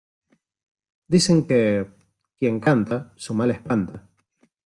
[1.13, 1.59] dicen que...
[2.39, 4.09] quien canta, su mal espanta.